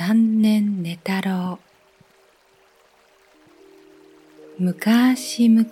[0.00, 1.58] 三年寝太郎
[4.60, 5.66] 昔々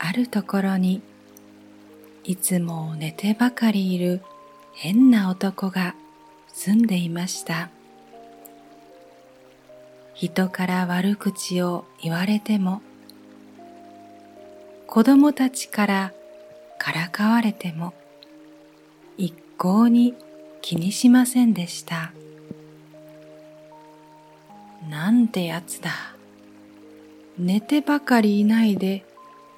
[0.00, 1.00] あるところに
[2.24, 4.20] いつも寝てばかりいる
[4.74, 5.94] 変な男が
[6.52, 7.70] 住んでいました
[10.12, 12.82] 人から悪口を言われても
[14.88, 16.12] 子供たちから
[16.80, 17.94] からかわれても
[19.16, 20.16] 一向に
[20.62, 22.12] 気にしませんでした。
[24.92, 25.90] なんてやつだ。
[27.38, 29.06] 寝てばかりいないで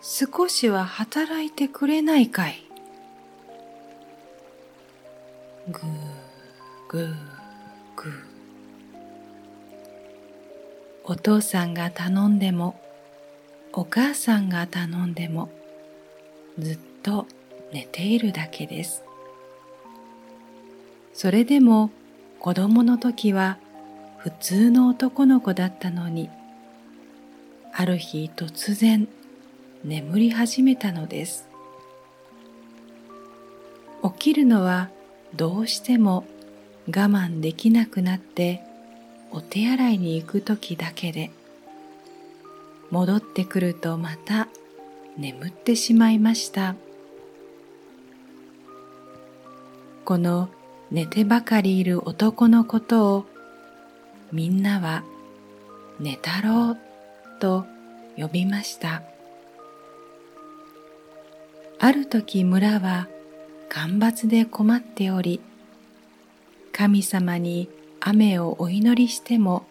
[0.00, 2.62] 少しは働いてくれないかい。
[5.72, 5.82] ぐー
[6.88, 7.14] ぐー
[7.96, 8.12] ぐー。
[11.02, 12.80] お父さんが頼んでも
[13.72, 15.50] お母さんが頼んでも
[16.60, 17.26] ずっと
[17.72, 19.02] 寝ているだけです。
[21.12, 21.90] それでも
[22.38, 23.58] 子供の時は
[24.24, 26.30] 普通の男の子だったのに
[27.75, 29.06] ある日突然
[29.84, 31.47] 眠り始めたのです。
[34.03, 34.89] 起きるのは
[35.36, 36.25] どうしても
[36.86, 38.62] 我慢できなくなって
[39.31, 41.31] お手洗いに行く時だけで
[42.91, 44.48] 戻ってくるとまた
[45.19, 46.77] 眠ってしまいました。
[50.06, 50.48] この
[50.91, 53.33] 寝てばかりいる男のことを
[54.34, 55.04] みんなは
[56.00, 56.77] 寝太郎
[57.38, 57.66] と
[58.16, 59.04] 呼びました。
[61.78, 63.06] ある時村は
[63.68, 65.41] 干ばつで困っており、
[66.72, 67.68] 神様に
[68.00, 69.66] 雨をお祈りしても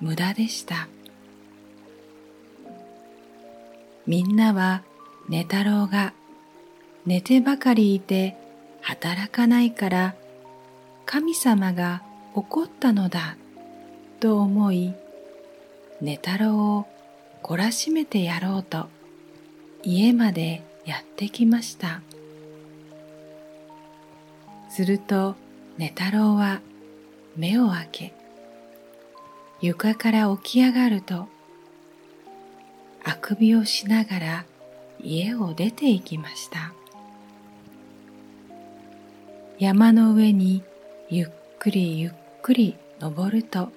[0.00, 0.88] 無駄でした。
[4.06, 4.82] みんなは
[5.28, 6.14] 寝太郎が
[7.04, 8.34] 寝てばかりいて
[8.80, 10.14] 働かないから
[11.04, 12.02] 神様が
[12.34, 13.36] 怒ったのだ
[14.16, 14.94] と思い
[16.00, 16.86] 寝太郎を
[17.42, 18.86] 懲らしめてやろうと
[19.82, 22.00] 家までやってきました。
[24.68, 25.36] すると
[25.78, 26.60] 寝太郎は
[27.36, 28.12] 目を開け
[29.60, 31.28] 床から起き上がると
[33.04, 34.44] あくびをしながら
[35.00, 36.72] 家を出て行きました。
[39.58, 40.62] 山の上に
[41.08, 42.12] ゆっくりゆっ
[42.42, 43.70] くり登ると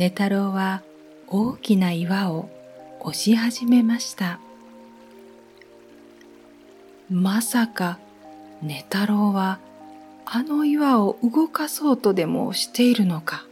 [0.00, 0.80] 寝太郎は
[1.28, 2.48] 大きな岩を
[3.00, 4.40] 押し始めました。
[7.10, 7.98] まさか
[8.62, 9.58] 寝太郎は
[10.24, 13.44] あの岩を動かそうとでもしているのか。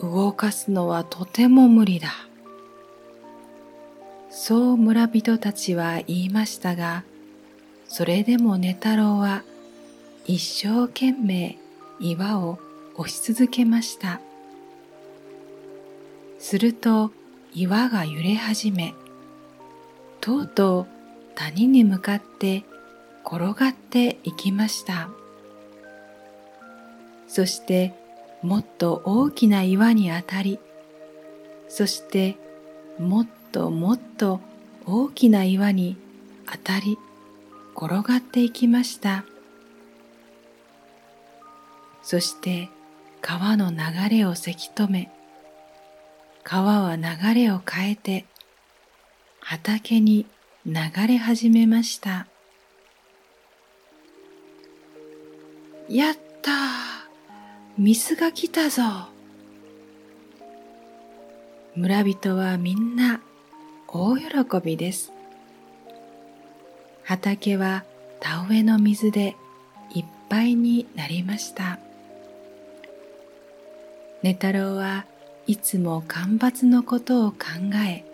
[0.00, 2.12] 動かすのはとても無理だ。
[4.30, 7.02] そう村人たちは言いましたが、
[7.88, 9.42] それでも寝太郎は
[10.26, 11.58] 一生懸命
[11.98, 12.60] 岩を
[12.94, 14.20] 押し続けました。
[16.48, 17.10] すると
[17.54, 18.94] 岩が揺れ始め、
[20.20, 20.86] とうとう
[21.34, 22.62] 谷に向かって
[23.24, 25.08] 転がっていきました。
[27.26, 27.94] そして
[28.42, 30.60] もっと大きな岩に当たり、
[31.68, 32.36] そして
[33.00, 34.38] もっともっと
[34.86, 35.96] 大きな岩に
[36.48, 36.96] 当たり、
[37.74, 39.24] 転がっていきました。
[42.04, 42.68] そして
[43.20, 45.10] 川の流れをせき止め、
[46.48, 47.02] 川は流
[47.34, 48.24] れを変えて
[49.40, 50.26] 畑に
[50.64, 50.74] 流
[51.08, 52.28] れ始めました。
[55.88, 56.52] やった
[57.76, 58.82] 水が来たぞ
[61.74, 63.20] 村人はみんな
[63.88, 64.24] 大喜
[64.64, 65.10] びです。
[67.02, 67.82] 畑は
[68.20, 69.34] 田植えの水で
[69.92, 71.80] いっぱいになりました。
[74.22, 75.06] 寝太郎は
[75.46, 77.36] いつも干ばつのことを考
[77.88, 78.04] え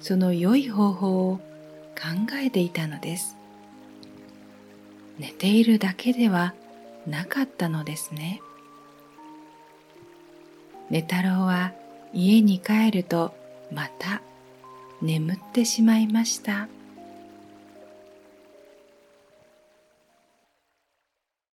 [0.00, 3.36] その良い方法を考えていたのです。
[5.18, 6.54] 寝ているだけでは
[7.06, 8.40] なかったのですね。
[10.90, 11.72] 寝太郎は
[12.12, 13.34] 家に帰ると
[13.72, 14.22] また
[15.02, 16.68] 眠ってしまいました。